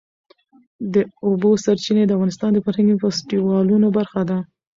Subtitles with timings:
[0.93, 0.95] د
[1.27, 4.37] اوبو سرچینې د افغانستان د فرهنګي فستیوالونو برخه ده.